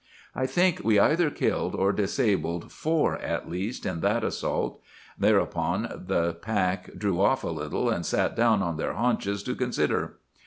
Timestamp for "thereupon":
5.19-6.05